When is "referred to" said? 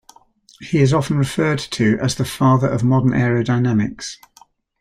1.19-1.99